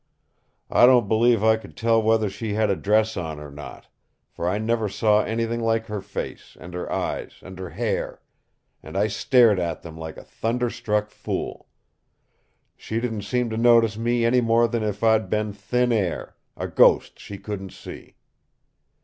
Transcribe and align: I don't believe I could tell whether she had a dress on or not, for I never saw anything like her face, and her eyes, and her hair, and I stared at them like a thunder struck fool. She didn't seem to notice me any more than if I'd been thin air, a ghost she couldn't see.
I 0.71 0.87
don't 0.87 1.07
believe 1.07 1.43
I 1.43 1.57
could 1.57 1.77
tell 1.77 2.01
whether 2.01 2.27
she 2.27 2.55
had 2.55 2.71
a 2.71 2.75
dress 2.75 3.15
on 3.15 3.39
or 3.39 3.51
not, 3.51 3.85
for 4.31 4.49
I 4.49 4.57
never 4.57 4.89
saw 4.89 5.21
anything 5.21 5.59
like 5.59 5.85
her 5.85 6.01
face, 6.01 6.57
and 6.59 6.73
her 6.73 6.91
eyes, 6.91 7.33
and 7.43 7.59
her 7.59 7.69
hair, 7.69 8.19
and 8.81 8.97
I 8.97 9.05
stared 9.05 9.59
at 9.59 9.83
them 9.83 9.95
like 9.95 10.17
a 10.17 10.23
thunder 10.23 10.71
struck 10.71 11.11
fool. 11.11 11.67
She 12.75 12.99
didn't 12.99 13.25
seem 13.25 13.51
to 13.51 13.57
notice 13.57 13.95
me 13.95 14.25
any 14.25 14.41
more 14.41 14.67
than 14.67 14.81
if 14.81 15.03
I'd 15.03 15.29
been 15.29 15.53
thin 15.53 15.91
air, 15.91 16.35
a 16.57 16.67
ghost 16.67 17.19
she 17.19 17.37
couldn't 17.37 17.71
see. 17.71 18.15